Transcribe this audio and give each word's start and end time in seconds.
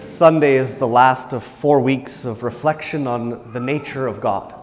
This 0.00 0.16
Sunday 0.16 0.56
is 0.56 0.72
the 0.72 0.88
last 0.88 1.34
of 1.34 1.44
four 1.44 1.78
weeks 1.78 2.24
of 2.24 2.42
reflection 2.42 3.06
on 3.06 3.52
the 3.52 3.60
nature 3.60 4.06
of 4.06 4.18
God. 4.18 4.54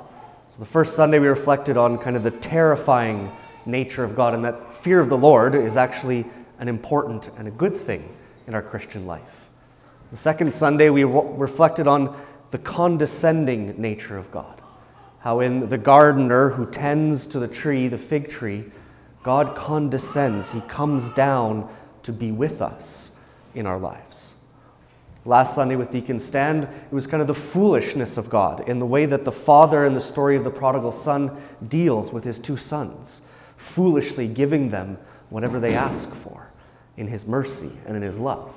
So, 0.50 0.58
the 0.58 0.66
first 0.66 0.96
Sunday 0.96 1.20
we 1.20 1.28
reflected 1.28 1.78
on 1.78 2.00
kind 2.00 2.16
of 2.16 2.24
the 2.24 2.32
terrifying 2.32 3.32
nature 3.64 4.04
of 4.04 4.16
God, 4.16 4.34
and 4.34 4.44
that 4.44 4.78
fear 4.78 5.00
of 5.00 5.10
the 5.10 5.18
Lord 5.18 5.54
is 5.54 5.78
actually 5.78 6.26
an 6.58 6.68
important 6.68 7.30
and 7.38 7.48
a 7.48 7.52
good 7.52 7.78
thing 7.78 8.12
in 8.48 8.56
our 8.56 8.64
Christian 8.64 9.06
life. 9.06 9.46
The 10.10 10.18
second 10.18 10.52
Sunday 10.52 10.90
we 10.90 11.04
re- 11.04 11.22
reflected 11.34 11.86
on 11.86 12.20
the 12.50 12.58
condescending 12.58 13.80
nature 13.80 14.18
of 14.18 14.32
God. 14.32 14.60
How, 15.20 15.42
in 15.42 15.70
the 15.70 15.78
gardener 15.78 16.50
who 16.50 16.66
tends 16.66 17.28
to 17.28 17.38
the 17.38 17.48
tree, 17.48 17.88
the 17.88 18.00
fig 18.00 18.32
tree, 18.32 18.66
God 19.22 19.56
condescends. 19.56 20.52
He 20.52 20.62
comes 20.62 21.10
down 21.10 21.70
to 22.02 22.12
be 22.12 22.32
with 22.32 22.60
us 22.60 23.12
in 23.54 23.68
our 23.68 23.78
lives. 23.78 24.34
Last 25.28 25.56
Sunday 25.56 25.76
with 25.76 25.92
Deacon 25.92 26.22
Stan, 26.22 26.64
it 26.64 26.94
was 26.94 27.06
kind 27.06 27.20
of 27.20 27.28
the 27.28 27.36
foolishness 27.36 28.16
of 28.16 28.30
God 28.30 28.70
in 28.70 28.80
the 28.80 28.86
way 28.86 29.06
that 29.06 29.26
the 29.26 29.32
father 29.32 29.86
in 29.86 29.94
the 29.94 30.00
story 30.00 30.38
of 30.38 30.46
the 30.46 30.50
prodigal 30.50 30.94
son 30.94 31.36
deals 31.68 32.14
with 32.14 32.24
his 32.24 32.40
two 32.40 32.56
sons, 32.56 33.24
foolishly 33.58 34.30
giving 34.30 34.70
them 34.70 34.98
whatever 35.30 35.60
they 35.60 35.74
ask 35.74 36.10
for 36.16 36.50
in 36.96 37.08
his 37.08 37.28
mercy 37.28 37.74
and 37.86 37.98
in 37.98 38.02
his 38.02 38.18
love. 38.18 38.54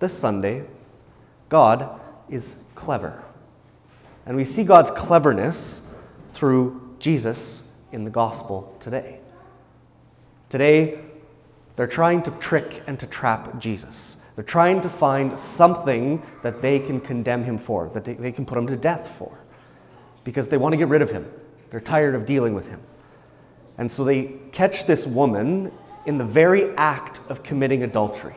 This 0.00 0.12
Sunday, 0.12 0.64
God 1.48 2.00
is 2.28 2.56
clever. 2.74 3.22
And 4.26 4.36
we 4.36 4.44
see 4.44 4.64
God's 4.64 4.90
cleverness 4.90 5.80
through 6.32 6.96
Jesus 6.98 7.62
in 7.92 8.02
the 8.02 8.10
gospel 8.10 8.76
today. 8.80 9.20
Today, 10.48 10.98
they're 11.76 11.86
trying 11.86 12.24
to 12.24 12.32
trick 12.32 12.82
and 12.88 12.98
to 12.98 13.06
trap 13.06 13.60
Jesus. 13.60 14.16
They're 14.34 14.44
trying 14.44 14.80
to 14.80 14.88
find 14.88 15.38
something 15.38 16.22
that 16.42 16.60
they 16.60 16.80
can 16.80 17.00
condemn 17.00 17.44
him 17.44 17.58
for, 17.58 17.88
that 17.94 18.04
they, 18.04 18.14
they 18.14 18.32
can 18.32 18.44
put 18.44 18.58
him 18.58 18.66
to 18.66 18.76
death 18.76 19.14
for, 19.16 19.38
because 20.24 20.48
they 20.48 20.56
want 20.56 20.72
to 20.72 20.76
get 20.76 20.88
rid 20.88 21.02
of 21.02 21.10
him. 21.10 21.30
They're 21.70 21.80
tired 21.80 22.14
of 22.14 22.26
dealing 22.26 22.54
with 22.54 22.68
him. 22.68 22.80
And 23.78 23.90
so 23.90 24.04
they 24.04 24.32
catch 24.52 24.86
this 24.86 25.06
woman 25.06 25.72
in 26.06 26.18
the 26.18 26.24
very 26.24 26.74
act 26.76 27.20
of 27.28 27.42
committing 27.42 27.82
adultery. 27.82 28.36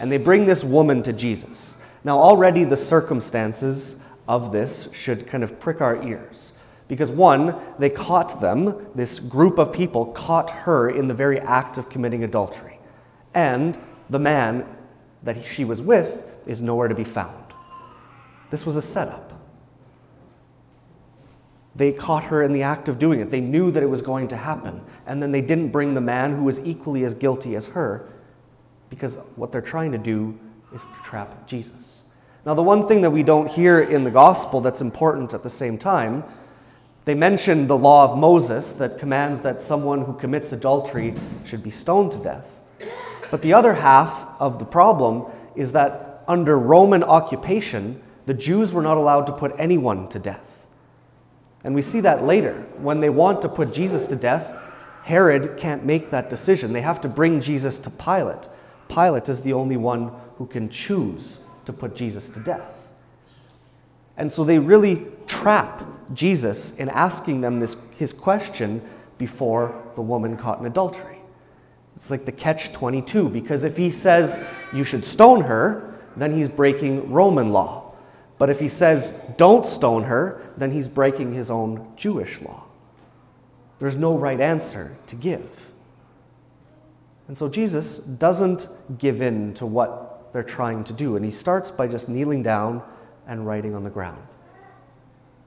And 0.00 0.10
they 0.10 0.18
bring 0.18 0.46
this 0.46 0.64
woman 0.64 1.02
to 1.02 1.12
Jesus. 1.12 1.74
Now, 2.02 2.18
already 2.18 2.64
the 2.64 2.76
circumstances 2.76 4.00
of 4.26 4.52
this 4.52 4.88
should 4.92 5.26
kind 5.26 5.44
of 5.44 5.60
prick 5.60 5.80
our 5.80 6.02
ears. 6.02 6.52
Because 6.88 7.10
one, 7.10 7.56
they 7.78 7.90
caught 7.90 8.40
them, 8.40 8.86
this 8.94 9.18
group 9.18 9.58
of 9.58 9.72
people 9.72 10.06
caught 10.06 10.50
her 10.50 10.90
in 10.90 11.08
the 11.08 11.14
very 11.14 11.40
act 11.40 11.78
of 11.78 11.88
committing 11.88 12.24
adultery. 12.24 12.78
And 13.32 13.78
the 14.10 14.18
man 14.18 14.66
that 15.24 15.44
she 15.44 15.64
was 15.64 15.82
with 15.82 16.22
is 16.46 16.60
nowhere 16.60 16.88
to 16.88 16.94
be 16.94 17.04
found. 17.04 17.44
This 18.50 18.64
was 18.64 18.76
a 18.76 18.82
setup. 18.82 19.32
They 21.76 21.90
caught 21.90 22.24
her 22.24 22.42
in 22.42 22.52
the 22.52 22.62
act 22.62 22.88
of 22.88 22.98
doing 22.98 23.20
it. 23.20 23.30
They 23.30 23.40
knew 23.40 23.70
that 23.72 23.82
it 23.82 23.88
was 23.88 24.00
going 24.00 24.28
to 24.28 24.36
happen. 24.36 24.80
And 25.06 25.20
then 25.20 25.32
they 25.32 25.40
didn't 25.40 25.70
bring 25.70 25.94
the 25.94 26.00
man 26.00 26.36
who 26.36 26.44
was 26.44 26.60
equally 26.60 27.04
as 27.04 27.14
guilty 27.14 27.56
as 27.56 27.66
her 27.66 28.08
because 28.90 29.16
what 29.34 29.50
they're 29.50 29.60
trying 29.60 29.90
to 29.92 29.98
do 29.98 30.38
is 30.72 30.86
trap 31.02 31.48
Jesus. 31.48 32.02
Now, 32.46 32.54
the 32.54 32.62
one 32.62 32.86
thing 32.86 33.00
that 33.00 33.10
we 33.10 33.22
don't 33.22 33.48
hear 33.48 33.80
in 33.80 34.04
the 34.04 34.10
gospel 34.10 34.60
that's 34.60 34.80
important 34.80 35.34
at 35.34 35.42
the 35.42 35.50
same 35.50 35.78
time, 35.78 36.22
they 37.04 37.14
mention 37.14 37.66
the 37.66 37.76
law 37.76 38.10
of 38.10 38.18
Moses 38.18 38.72
that 38.74 38.98
commands 38.98 39.40
that 39.40 39.62
someone 39.62 40.02
who 40.02 40.12
commits 40.12 40.52
adultery 40.52 41.14
should 41.44 41.62
be 41.62 41.70
stoned 41.70 42.12
to 42.12 42.18
death. 42.18 42.53
But 43.30 43.42
the 43.42 43.52
other 43.52 43.74
half 43.74 44.30
of 44.38 44.58
the 44.58 44.64
problem 44.64 45.24
is 45.56 45.72
that 45.72 46.24
under 46.26 46.58
Roman 46.58 47.02
occupation, 47.02 48.02
the 48.26 48.34
Jews 48.34 48.72
were 48.72 48.82
not 48.82 48.96
allowed 48.96 49.26
to 49.26 49.32
put 49.32 49.54
anyone 49.58 50.08
to 50.08 50.18
death. 50.18 50.40
And 51.62 51.74
we 51.74 51.82
see 51.82 52.00
that 52.00 52.24
later. 52.24 52.54
When 52.78 53.00
they 53.00 53.10
want 53.10 53.42
to 53.42 53.48
put 53.48 53.72
Jesus 53.72 54.06
to 54.06 54.16
death, 54.16 54.54
Herod 55.02 55.56
can't 55.58 55.84
make 55.84 56.10
that 56.10 56.30
decision. 56.30 56.72
They 56.72 56.80
have 56.80 57.00
to 57.02 57.08
bring 57.08 57.40
Jesus 57.40 57.78
to 57.80 57.90
Pilate. 57.90 58.48
Pilate 58.88 59.28
is 59.28 59.42
the 59.42 59.52
only 59.52 59.76
one 59.76 60.12
who 60.36 60.46
can 60.46 60.68
choose 60.68 61.40
to 61.66 61.72
put 61.72 61.94
Jesus 61.94 62.28
to 62.30 62.40
death. 62.40 62.64
And 64.16 64.30
so 64.30 64.44
they 64.44 64.58
really 64.58 65.06
trap 65.26 65.82
Jesus 66.12 66.76
in 66.76 66.88
asking 66.88 67.40
them 67.40 67.60
this, 67.60 67.76
his 67.96 68.12
question 68.12 68.82
before 69.18 69.74
the 69.94 70.02
woman 70.02 70.36
caught 70.36 70.60
in 70.60 70.66
adultery. 70.66 71.13
It's 71.96 72.10
like 72.10 72.24
the 72.24 72.32
catch 72.32 72.72
22, 72.72 73.28
because 73.28 73.64
if 73.64 73.76
he 73.76 73.90
says 73.90 74.44
you 74.72 74.84
should 74.84 75.04
stone 75.04 75.42
her, 75.42 75.94
then 76.16 76.36
he's 76.36 76.48
breaking 76.48 77.10
Roman 77.12 77.52
law. 77.52 77.94
But 78.38 78.50
if 78.50 78.60
he 78.60 78.68
says 78.68 79.12
don't 79.36 79.66
stone 79.66 80.04
her, 80.04 80.42
then 80.56 80.70
he's 80.70 80.88
breaking 80.88 81.32
his 81.32 81.50
own 81.50 81.92
Jewish 81.96 82.40
law. 82.40 82.64
There's 83.78 83.96
no 83.96 84.16
right 84.16 84.40
answer 84.40 84.96
to 85.08 85.16
give. 85.16 85.48
And 87.28 87.36
so 87.36 87.48
Jesus 87.48 87.98
doesn't 87.98 88.68
give 88.98 89.22
in 89.22 89.54
to 89.54 89.66
what 89.66 90.32
they're 90.32 90.42
trying 90.42 90.84
to 90.84 90.92
do, 90.92 91.16
and 91.16 91.24
he 91.24 91.30
starts 91.30 91.70
by 91.70 91.86
just 91.86 92.08
kneeling 92.08 92.42
down 92.42 92.82
and 93.26 93.46
writing 93.46 93.74
on 93.74 93.84
the 93.84 93.90
ground. 93.90 94.22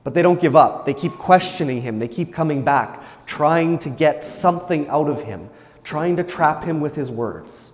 But 0.03 0.13
they 0.13 0.21
don't 0.21 0.39
give 0.39 0.55
up. 0.55 0.85
They 0.85 0.93
keep 0.93 1.13
questioning 1.17 1.81
him. 1.81 1.99
They 1.99 2.07
keep 2.07 2.33
coming 2.33 2.63
back, 2.63 3.03
trying 3.25 3.77
to 3.79 3.89
get 3.89 4.23
something 4.23 4.87
out 4.87 5.09
of 5.09 5.21
him 5.21 5.49
trying 5.87 6.17
to 6.17 6.23
trap 6.23 6.65
him 6.65 6.81
with 6.81 6.97
his 6.97 7.09
words. 7.09 7.71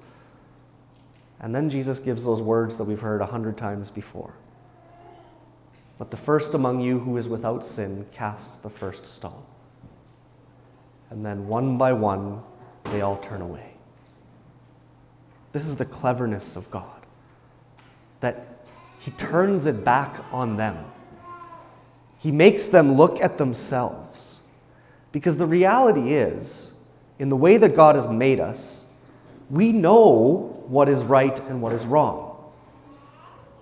And 1.39 1.53
then 1.53 1.71
Jesus 1.71 1.97
gives 1.97 2.23
those 2.23 2.43
words 2.43 2.77
that 2.77 2.83
we've 2.83 2.99
heard 2.99 3.21
a 3.21 3.25
hundred 3.25 3.57
times 3.57 3.89
before. 3.89 4.35
Let 5.97 6.11
the 6.11 6.17
first 6.17 6.53
among 6.53 6.79
you 6.79 6.99
who 6.99 7.17
is 7.17 7.27
without 7.27 7.65
sin 7.65 8.05
cast 8.13 8.61
the 8.61 8.69
first 8.69 9.07
stone. 9.07 9.41
And 11.09 11.25
then 11.25 11.47
one 11.47 11.79
by 11.79 11.93
one, 11.93 12.43
they 12.83 13.01
all 13.01 13.17
turn 13.17 13.41
away. 13.41 13.73
This 15.51 15.65
is 15.65 15.77
the 15.77 15.85
cleverness 15.85 16.55
of 16.55 16.69
God, 16.69 17.07
that 18.19 18.45
He 18.99 19.09
turns 19.09 19.65
it 19.65 19.83
back 19.83 20.23
on 20.31 20.57
them. 20.57 20.77
He 22.19 22.31
makes 22.31 22.67
them 22.67 22.93
look 22.93 23.19
at 23.21 23.39
themselves. 23.39 24.37
Because 25.11 25.35
the 25.35 25.47
reality 25.47 26.13
is, 26.13 26.72
in 27.19 27.29
the 27.29 27.35
way 27.35 27.57
that 27.57 27.75
God 27.75 27.95
has 27.95 28.07
made 28.07 28.39
us, 28.39 28.83
we 29.49 29.71
know 29.71 30.63
what 30.67 30.89
is 30.89 31.03
right 31.03 31.37
and 31.47 31.61
what 31.61 31.73
is 31.73 31.85
wrong. 31.85 32.29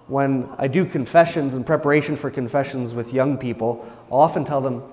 When 0.07 0.49
I 0.57 0.67
do 0.67 0.85
confessions 0.85 1.53
in 1.53 1.63
preparation 1.63 2.15
for 2.15 2.29
confessions 2.29 2.93
with 2.93 3.13
young 3.13 3.37
people, 3.37 3.85
I'll 4.11 4.19
often 4.19 4.45
tell 4.45 4.61
them, 4.61 4.83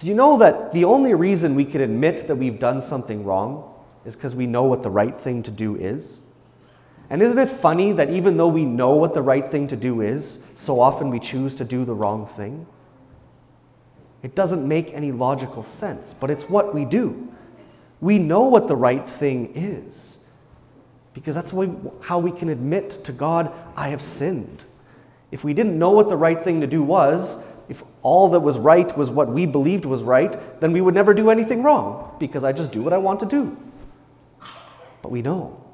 Do 0.00 0.06
you 0.06 0.14
know 0.14 0.38
that 0.38 0.72
the 0.72 0.84
only 0.84 1.14
reason 1.14 1.54
we 1.54 1.64
can 1.64 1.80
admit 1.80 2.28
that 2.28 2.36
we've 2.36 2.58
done 2.58 2.82
something 2.82 3.24
wrong 3.24 3.72
is 4.04 4.14
because 4.14 4.34
we 4.34 4.46
know 4.46 4.64
what 4.64 4.82
the 4.82 4.90
right 4.90 5.16
thing 5.18 5.42
to 5.44 5.50
do 5.50 5.76
is? 5.76 6.18
And 7.08 7.22
isn't 7.22 7.38
it 7.38 7.50
funny 7.50 7.92
that 7.92 8.10
even 8.10 8.36
though 8.36 8.48
we 8.48 8.64
know 8.64 8.90
what 8.90 9.14
the 9.14 9.22
right 9.22 9.48
thing 9.48 9.68
to 9.68 9.76
do 9.76 10.00
is, 10.00 10.40
so 10.56 10.80
often 10.80 11.10
we 11.10 11.20
choose 11.20 11.54
to 11.56 11.64
do 11.64 11.84
the 11.84 11.94
wrong 11.94 12.26
thing? 12.26 12.66
It 14.22 14.34
doesn't 14.34 14.66
make 14.66 14.92
any 14.92 15.12
logical 15.12 15.62
sense, 15.62 16.14
but 16.18 16.30
it's 16.30 16.44
what 16.44 16.74
we 16.74 16.84
do. 16.84 17.28
We 18.00 18.18
know 18.18 18.42
what 18.42 18.68
the 18.68 18.76
right 18.76 19.06
thing 19.06 19.52
is 19.54 20.18
because 21.16 21.34
that's 21.34 21.50
how 22.02 22.18
we 22.18 22.30
can 22.30 22.50
admit 22.50 22.90
to 23.04 23.10
God, 23.10 23.50
I 23.74 23.88
have 23.88 24.02
sinned. 24.02 24.64
If 25.30 25.44
we 25.44 25.54
didn't 25.54 25.78
know 25.78 25.92
what 25.92 26.10
the 26.10 26.16
right 26.16 26.44
thing 26.44 26.60
to 26.60 26.66
do 26.66 26.82
was, 26.82 27.42
if 27.70 27.82
all 28.02 28.28
that 28.28 28.40
was 28.40 28.58
right 28.58 28.96
was 28.96 29.10
what 29.10 29.28
we 29.28 29.46
believed 29.46 29.86
was 29.86 30.02
right, 30.02 30.60
then 30.60 30.72
we 30.72 30.82
would 30.82 30.92
never 30.92 31.14
do 31.14 31.30
anything 31.30 31.62
wrong 31.62 32.14
because 32.18 32.44
I 32.44 32.52
just 32.52 32.70
do 32.70 32.82
what 32.82 32.92
I 32.92 32.98
want 32.98 33.20
to 33.20 33.26
do. 33.26 33.56
But 35.00 35.10
we 35.10 35.22
know. 35.22 35.64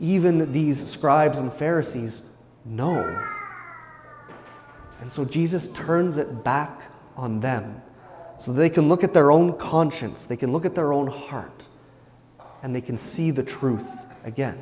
Even 0.00 0.52
these 0.52 0.84
scribes 0.90 1.38
and 1.38 1.52
Pharisees 1.52 2.22
know. 2.64 3.24
And 5.00 5.12
so 5.12 5.24
Jesus 5.24 5.68
turns 5.70 6.16
it 6.16 6.42
back 6.42 6.80
on 7.16 7.38
them 7.38 7.80
so 8.38 8.52
they 8.52 8.70
can 8.70 8.88
look 8.88 9.04
at 9.04 9.12
their 9.12 9.30
own 9.30 9.56
conscience, 9.58 10.26
they 10.26 10.36
can 10.36 10.52
look 10.52 10.64
at 10.64 10.74
their 10.74 10.92
own 10.92 11.06
heart, 11.06 11.64
and 12.62 12.74
they 12.74 12.80
can 12.80 12.98
see 12.98 13.30
the 13.30 13.42
truth 13.42 13.86
again. 14.24 14.58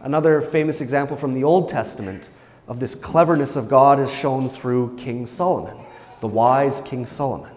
Another 0.00 0.40
famous 0.40 0.80
example 0.80 1.16
from 1.16 1.32
the 1.32 1.44
Old 1.44 1.68
Testament 1.68 2.28
of 2.68 2.80
this 2.80 2.94
cleverness 2.94 3.56
of 3.56 3.68
God 3.68 3.98
is 3.98 4.12
shown 4.12 4.48
through 4.48 4.96
King 4.96 5.26
Solomon, 5.26 5.76
the 6.20 6.28
wise 6.28 6.80
King 6.82 7.06
Solomon. 7.06 7.52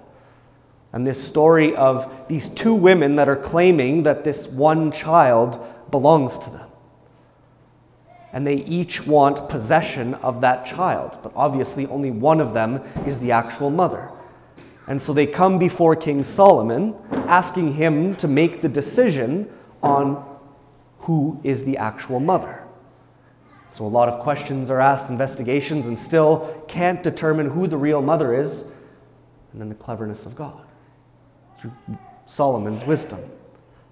And 0.93 1.05
this 1.05 1.23
story 1.23 1.75
of 1.75 2.11
these 2.27 2.49
two 2.49 2.73
women 2.73 3.15
that 3.15 3.29
are 3.29 3.35
claiming 3.35 4.03
that 4.03 4.23
this 4.23 4.47
one 4.47 4.91
child 4.91 5.63
belongs 5.91 6.37
to 6.39 6.49
them 6.49 6.70
and 8.33 8.45
they 8.47 8.55
each 8.55 9.05
want 9.05 9.49
possession 9.49 10.13
of 10.15 10.41
that 10.41 10.65
child. 10.65 11.17
But 11.21 11.33
obviously, 11.35 11.85
only 11.87 12.11
one 12.11 12.39
of 12.39 12.53
them 12.53 12.81
is 13.05 13.19
the 13.19 13.31
actual 13.31 13.69
mother. 13.69 14.09
And 14.87 15.01
so 15.01 15.13
they 15.13 15.27
come 15.27 15.59
before 15.59 15.95
King 15.95 16.23
Solomon, 16.23 16.95
asking 17.11 17.73
him 17.73 18.15
to 18.17 18.27
make 18.27 18.61
the 18.61 18.69
decision 18.69 19.49
on 19.83 20.25
who 20.99 21.39
is 21.43 21.63
the 21.65 21.77
actual 21.77 22.19
mother. 22.19 22.63
So 23.71 23.85
a 23.85 23.87
lot 23.87 24.09
of 24.09 24.19
questions 24.21 24.69
are 24.69 24.81
asked, 24.81 25.09
investigations, 25.09 25.87
and 25.87 25.97
still 25.97 26.63
can't 26.67 27.01
determine 27.01 27.49
who 27.49 27.67
the 27.67 27.77
real 27.77 28.01
mother 28.01 28.39
is. 28.39 28.63
And 29.51 29.61
then 29.61 29.69
the 29.69 29.75
cleverness 29.75 30.25
of 30.25 30.35
God 30.35 30.65
through 31.59 31.71
Solomon's 32.25 32.83
wisdom. 32.83 33.19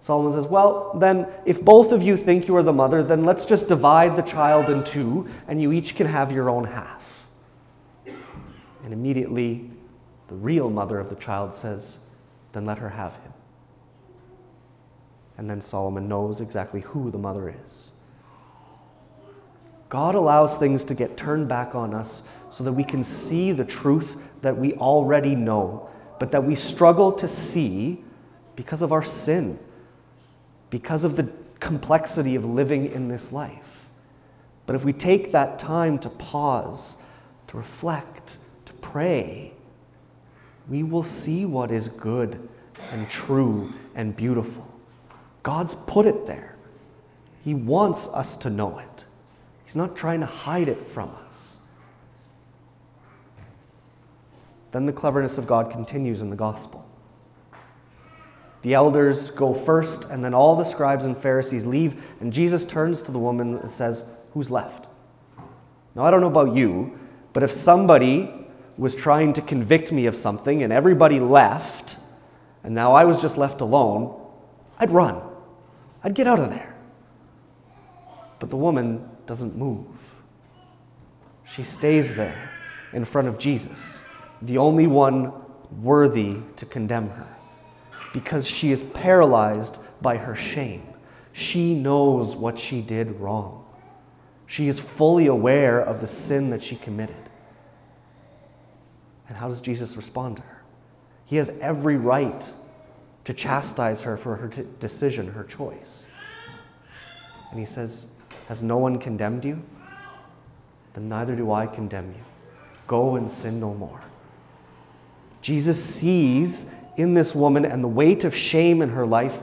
Solomon 0.02 0.34
says, 0.34 0.46
Well, 0.46 0.92
then, 0.96 1.28
if 1.46 1.62
both 1.62 1.92
of 1.92 2.02
you 2.02 2.16
think 2.16 2.48
you 2.48 2.56
are 2.56 2.64
the 2.64 2.74
mother, 2.74 3.04
then 3.04 3.24
let's 3.24 3.46
just 3.46 3.68
divide 3.68 4.16
the 4.16 4.22
child 4.22 4.70
in 4.70 4.84
two, 4.84 5.28
and 5.48 5.62
you 5.62 5.72
each 5.72 5.96
can 5.96 6.08
have 6.08 6.32
your 6.32 6.50
own 6.50 6.64
half. 6.64 7.28
And 8.06 8.94
immediately, 8.94 9.70
the 10.30 10.36
real 10.36 10.70
mother 10.70 11.00
of 11.00 11.10
the 11.10 11.16
child 11.16 11.54
says, 11.54 12.00
Then 12.54 12.66
let 12.66 12.78
her 12.78 12.90
have 12.90 13.14
him. 13.16 13.34
And 15.38 15.50
then 15.50 15.62
Solomon 15.62 16.08
knows 16.08 16.42
exactly 16.42 16.82
who 16.82 17.12
the 17.12 17.18
mother 17.18 17.54
is. 17.66 17.92
God 19.90 20.16
allows 20.16 20.58
things 20.58 20.84
to 20.86 20.94
get 20.94 21.18
turned 21.18 21.48
back 21.48 21.76
on 21.76 21.94
us 21.94 22.24
so 22.52 22.64
that 22.64 22.74
we 22.74 22.84
can 22.84 23.04
see 23.04 23.52
the 23.52 23.66
truth 23.66 24.16
that 24.42 24.56
we 24.56 24.74
already 24.76 25.36
know, 25.36 25.90
but 26.20 26.32
that 26.32 26.44
we 26.44 26.56
struggle 26.56 27.12
to 27.14 27.28
see 27.28 28.04
because 28.56 28.82
of 28.82 28.92
our 28.92 29.04
sin 29.04 29.58
because 30.70 31.04
of 31.04 31.16
the 31.16 31.30
complexity 31.60 32.36
of 32.36 32.46
living 32.46 32.92
in 32.92 33.08
this 33.08 33.32
life. 33.32 33.88
But 34.66 34.76
if 34.76 34.84
we 34.84 34.94
take 34.94 35.32
that 35.32 35.60
time 35.60 35.98
to 36.00 36.10
pause, 36.10 36.98
to 37.48 37.58
reflect, 37.58 38.38
to 38.66 38.74
pray, 38.74 39.54
we 40.70 40.84
will 40.84 41.04
see 41.04 41.46
what 41.46 41.72
is 41.72 41.88
good 41.88 42.48
and 42.92 43.10
true 43.10 43.74
and 43.96 44.16
beautiful. 44.16 44.68
God's 45.44 45.76
put 45.88 46.06
it 46.06 46.28
there. 46.28 46.56
He 47.44 47.54
wants 47.54 48.08
us 48.10 48.38
to 48.38 48.50
know 48.50 48.78
it. 48.80 49.06
He's 49.66 49.76
not 49.76 49.96
trying 49.96 50.20
to 50.20 50.26
hide 50.26 50.70
it 50.70 50.90
from 50.90 51.10
us. 51.30 51.58
Then 54.72 54.86
the 54.86 54.94
cleverness 54.94 55.38
of 55.38 55.48
God 55.48 55.72
continues 55.72 56.22
in 56.22 56.30
the 56.30 56.36
gospel. 56.36 56.89
The 58.62 58.74
elders 58.74 59.32
go 59.32 59.54
first, 59.54 60.10
and 60.10 60.24
then 60.24 60.34
all 60.34 60.56
the 60.56 60.66
scribes 60.66 61.06
and 61.06 61.18
Pharisees 61.18 61.66
leave, 61.66 62.04
and 62.20 62.34
Jesus 62.34 62.66
turns 62.66 63.02
to 63.04 63.12
the 63.12 63.20
woman 63.20 63.58
and 63.58 63.72
says, 63.72 64.06
Who's 64.34 64.50
left? 64.50 64.88
Now, 65.96 66.04
I 66.04 66.12
don't 66.12 66.22
know 66.22 66.28
about 66.28 66.56
you, 66.56 67.00
but 67.34 67.42
if 67.42 67.52
somebody 67.52 68.32
was 68.78 68.96
trying 68.96 69.34
to 69.34 69.42
convict 69.42 69.92
me 69.92 70.06
of 70.06 70.16
something 70.16 70.62
and 70.62 70.72
everybody 70.74 71.20
left, 71.20 71.98
and 72.64 72.76
now 72.76 72.94
I 72.94 73.06
was 73.06 73.22
just 73.22 73.38
left 73.38 73.62
alone, 73.62 74.16
I'd 74.78 74.92
run. 74.92 75.22
I'd 76.04 76.14
get 76.14 76.28
out 76.28 76.40
of 76.40 76.50
there. 76.50 76.76
But 78.40 78.50
the 78.50 78.58
woman 78.58 79.10
doesn't 79.26 79.56
move. 79.58 79.86
She 81.56 81.64
stays 81.64 82.14
there 82.16 82.52
in 82.94 83.06
front 83.06 83.28
of 83.28 83.38
Jesus, 83.38 84.00
the 84.42 84.58
only 84.58 84.88
one 84.88 85.34
worthy 85.82 86.38
to 86.58 86.66
condemn 86.66 87.10
her 87.10 87.39
because 88.14 88.48
she 88.48 88.72
is 88.72 88.82
paralyzed 88.82 89.80
by 90.02 90.18
her 90.18 90.36
shame. 90.36 90.84
She 91.34 91.76
knows 91.76 92.36
what 92.36 92.58
she 92.58 92.82
did 92.82 93.20
wrong. 93.20 93.66
She 94.48 94.68
is 94.68 94.80
fully 94.80 95.28
aware 95.28 95.80
of 95.80 96.02
the 96.02 96.08
sin 96.08 96.50
that 96.50 96.64
she 96.64 96.76
committed. 96.76 97.16
And 99.28 99.38
how 99.38 99.48
does 99.48 99.62
Jesus 99.62 99.96
respond 99.96 100.38
to 100.38 100.42
her? 100.42 100.64
He 101.26 101.36
has 101.36 101.50
every 101.62 101.98
right 101.98 102.50
to 103.26 103.34
chastise 103.34 104.02
her 104.02 104.18
for 104.18 104.36
her 104.36 104.48
t- 104.48 104.66
decision, 104.80 105.32
her 105.32 105.44
choice. 105.44 106.08
And 107.52 107.60
he 107.60 107.66
says, 107.66 108.08
Has 108.48 108.64
no 108.64 108.78
one 108.78 108.98
condemned 108.98 109.46
you? 109.46 109.62
Then 110.94 111.10
neither 111.10 111.36
do 111.36 111.52
I 111.52 111.68
condemn 111.68 112.08
you. 112.10 112.24
Go 112.88 113.16
and 113.16 113.30
sin 113.30 113.60
no 113.60 113.76
more. 113.76 114.02
Jesus 115.42 115.82
sees 115.82 116.70
in 117.00 117.14
this 117.14 117.34
woman 117.34 117.64
and 117.64 117.82
the 117.82 117.88
weight 117.88 118.26
of 118.26 118.36
shame 118.36 118.82
in 118.82 118.90
her 118.90 119.06
life, 119.06 119.40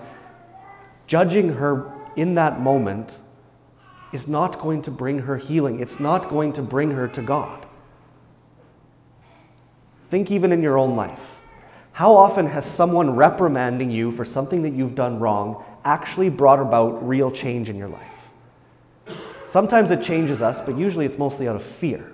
judging 1.06 1.48
her 1.54 1.90
in 2.14 2.34
that 2.34 2.60
moment 2.60 3.16
is 4.12 4.28
not 4.28 4.60
going 4.60 4.82
to 4.82 4.90
bring 4.90 5.20
her 5.20 5.38
healing. 5.38 5.80
It's 5.80 5.98
not 5.98 6.28
going 6.28 6.52
to 6.52 6.62
bring 6.62 6.90
her 6.90 7.08
to 7.08 7.22
God. 7.22 7.64
Think 10.10 10.30
even 10.30 10.52
in 10.52 10.62
your 10.62 10.76
own 10.78 10.96
life. 10.96 11.20
How 11.92 12.14
often 12.14 12.46
has 12.46 12.66
someone 12.66 13.16
reprimanding 13.16 13.90
you 13.90 14.12
for 14.12 14.26
something 14.26 14.60
that 14.62 14.74
you've 14.74 14.94
done 14.94 15.18
wrong 15.18 15.64
actually 15.82 16.28
brought 16.28 16.60
about 16.60 17.08
real 17.08 17.30
change 17.30 17.70
in 17.70 17.76
your 17.76 17.88
life? 17.88 19.16
Sometimes 19.48 19.90
it 19.90 20.02
changes 20.02 20.42
us, 20.42 20.60
but 20.60 20.76
usually 20.76 21.06
it's 21.06 21.16
mostly 21.16 21.48
out 21.48 21.56
of 21.56 21.62
fear. 21.62 22.12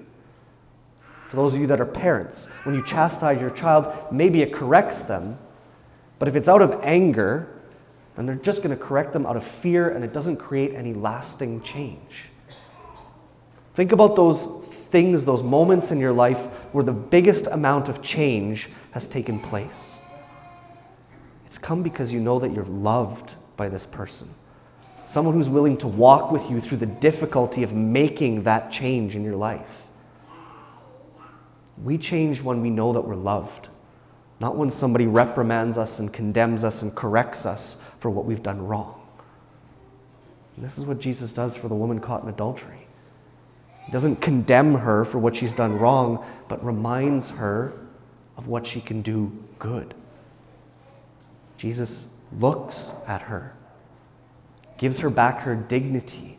For 1.32 1.37
those 1.37 1.55
of 1.55 1.61
you 1.62 1.67
that 1.69 1.81
are 1.81 1.87
parents, 1.87 2.44
when 2.64 2.75
you 2.75 2.84
chastise 2.84 3.40
your 3.40 3.49
child, 3.49 3.90
maybe 4.12 4.43
it 4.43 4.52
corrects 4.52 5.00
them, 5.00 5.38
but 6.19 6.29
if 6.29 6.37
it's 6.37 6.46
out 6.46 6.61
of 6.61 6.79
anger, 6.82 7.49
then 8.17 8.26
they're 8.26 8.34
just 8.34 8.62
going 8.62 8.76
to 8.76 8.76
correct 8.76 9.14
them 9.14 9.25
out 9.25 9.38
of 9.38 9.43
fear 9.43 9.88
and 9.88 10.05
it 10.05 10.12
doesn't 10.12 10.37
create 10.37 10.75
any 10.75 10.93
lasting 10.93 11.62
change. 11.62 12.26
Think 13.73 13.93
about 13.93 14.14
those 14.14 14.46
things, 14.90 15.25
those 15.25 15.43
moments 15.43 15.90
in 15.90 15.99
your 15.99 16.12
life 16.12 16.37
where 16.73 16.84
the 16.84 16.93
biggest 16.93 17.46
amount 17.46 17.88
of 17.88 18.02
change 18.02 18.69
has 18.90 19.06
taken 19.06 19.40
place. 19.40 19.94
It's 21.46 21.56
come 21.56 21.82
because 21.82 22.12
you 22.12 22.20
know 22.20 22.40
that 22.40 22.52
you're 22.52 22.67
loved 22.67 23.37
by 23.56 23.70
this 23.70 23.87
person. 23.87 24.28
Someone 25.06 25.32
who's 25.32 25.49
willing 25.49 25.78
to 25.78 25.87
walk 25.87 26.31
with 26.31 26.50
you 26.50 26.61
through 26.61 26.76
the 26.76 26.85
difficulty 26.85 27.62
of 27.62 27.73
making 27.73 28.43
that 28.43 28.70
change 28.70 29.17
in 29.17 29.25
your 29.25 29.37
life. 29.37 29.78
We 31.82 31.98
change 31.98 32.42
when 32.42 32.60
we 32.60 32.70
know 32.70 32.92
that 32.92 33.00
we're 33.00 33.14
loved, 33.14 33.69
not 34.40 34.56
when 34.56 34.70
somebody 34.70 35.06
reprimands 35.06 35.78
us 35.78 35.98
and 35.98 36.12
condemns 36.12 36.64
us 36.64 36.82
and 36.82 36.94
corrects 36.94 37.46
us 37.46 37.76
for 38.00 38.10
what 38.10 38.24
we've 38.24 38.42
done 38.42 38.66
wrong. 38.66 39.00
And 40.56 40.64
this 40.64 40.76
is 40.76 40.84
what 40.84 40.98
Jesus 40.98 41.32
does 41.32 41.56
for 41.56 41.69
the 41.69 41.74
woman 41.74 42.00
caught 42.00 42.22
in 42.22 42.28
adultery. 42.28 42.86
He 43.86 43.92
doesn't 43.92 44.16
condemn 44.16 44.74
her 44.74 45.04
for 45.04 45.19
what 45.19 45.34
she's 45.34 45.52
done 45.52 45.78
wrong, 45.78 46.24
but 46.48 46.64
reminds 46.64 47.30
her 47.30 47.72
of 48.37 48.47
what 48.47 48.66
she 48.66 48.80
can 48.80 49.02
do 49.02 49.32
good. 49.58 49.94
Jesus 51.56 52.08
looks 52.38 52.92
at 53.06 53.23
her, 53.23 53.54
gives 54.78 54.99
her 54.99 55.11
back 55.11 55.40
her 55.40 55.54
dignity, 55.54 56.38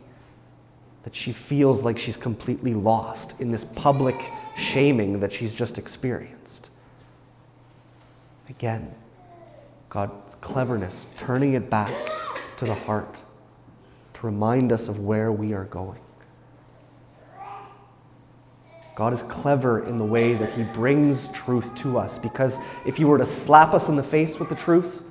that 1.04 1.14
she 1.14 1.32
feels 1.32 1.82
like 1.82 1.98
she's 1.98 2.16
completely 2.16 2.74
lost 2.74 3.40
in 3.40 3.50
this 3.50 3.64
public 3.64 4.16
shaming 4.56 5.20
that 5.20 5.32
she's 5.32 5.54
just 5.54 5.78
experienced. 5.78 6.70
Again, 8.48 8.94
God's 9.90 10.34
cleverness, 10.40 11.06
turning 11.16 11.54
it 11.54 11.70
back 11.70 11.92
to 12.56 12.64
the 12.64 12.74
heart 12.74 13.16
to 14.14 14.26
remind 14.26 14.72
us 14.72 14.88
of 14.88 15.00
where 15.00 15.30
we 15.30 15.52
are 15.52 15.64
going. 15.64 16.00
God 18.94 19.12
is 19.12 19.22
clever 19.22 19.86
in 19.86 19.96
the 19.96 20.04
way 20.04 20.34
that 20.34 20.52
He 20.52 20.62
brings 20.62 21.30
truth 21.32 21.74
to 21.76 21.98
us 21.98 22.16
because 22.16 22.58
if 22.86 22.96
He 22.96 23.04
were 23.04 23.18
to 23.18 23.26
slap 23.26 23.74
us 23.74 23.88
in 23.88 23.96
the 23.96 24.02
face 24.02 24.38
with 24.38 24.48
the 24.48 24.54
truth, 24.54 25.02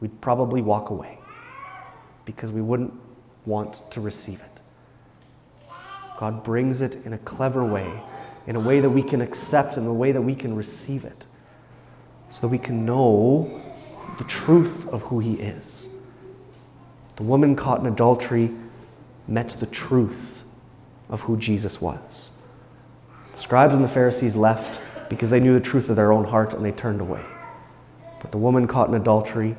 we'd 0.00 0.20
probably 0.20 0.62
walk 0.62 0.90
away 0.90 1.18
because 2.24 2.50
we 2.50 2.60
wouldn't 2.60 2.92
want 3.46 3.88
to 3.92 4.00
receive 4.00 4.40
it. 4.40 4.49
God 6.20 6.44
brings 6.44 6.82
it 6.82 7.04
in 7.04 7.14
a 7.14 7.18
clever 7.18 7.64
way 7.64 7.90
in 8.46 8.56
a 8.56 8.60
way 8.60 8.80
that 8.80 8.90
we 8.90 9.02
can 9.02 9.20
accept, 9.20 9.76
in 9.76 9.86
a 9.86 9.92
way 9.92 10.12
that 10.12 10.22
we 10.22 10.34
can 10.34 10.56
receive 10.56 11.04
it, 11.04 11.24
so 12.30 12.40
that 12.42 12.48
we 12.48 12.58
can 12.58 12.84
know 12.84 13.62
the 14.18 14.24
truth 14.24 14.88
of 14.88 15.02
who 15.02 15.20
He 15.20 15.34
is. 15.34 15.88
The 17.16 17.22
woman 17.22 17.54
caught 17.54 17.80
in 17.80 17.86
adultery 17.86 18.50
met 19.28 19.50
the 19.50 19.66
truth 19.66 20.42
of 21.08 21.20
who 21.20 21.36
Jesus 21.36 21.80
was. 21.80 22.30
The 23.32 23.38
scribes 23.38 23.74
and 23.74 23.84
the 23.84 23.88
Pharisees 23.88 24.34
left 24.34 24.80
because 25.08 25.30
they 25.30 25.40
knew 25.40 25.54
the 25.54 25.60
truth 25.60 25.88
of 25.88 25.96
their 25.96 26.12
own 26.12 26.24
heart 26.24 26.52
and 26.54 26.64
they 26.64 26.72
turned 26.72 27.00
away. 27.00 27.24
But 28.20 28.32
the 28.32 28.38
woman 28.38 28.66
caught 28.66 28.88
in 28.88 28.94
adultery 28.94 29.56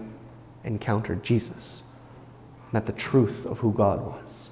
encountered 0.64 1.24
Jesus, 1.24 1.84
met 2.72 2.86
the 2.86 2.92
truth 2.92 3.46
of 3.46 3.60
who 3.60 3.72
God 3.74 4.02
was. 4.02 4.50